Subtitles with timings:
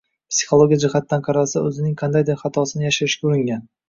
[0.33, 3.63] Psixologiya jihatidan qaralsa, o‘zining qandaydir xatosini yashirishga uringan